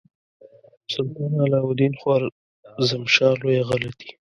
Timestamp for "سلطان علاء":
0.93-1.65